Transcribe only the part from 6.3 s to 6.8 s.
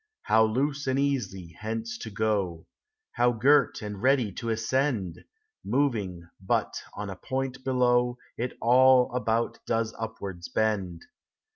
but